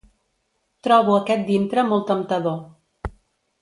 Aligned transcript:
Trobo 0.87 1.17
aquest 1.19 1.45
dintre 1.51 1.87
molt 1.93 2.11
temptador. 2.13 2.61